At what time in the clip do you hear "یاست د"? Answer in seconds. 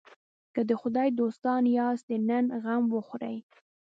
1.79-2.11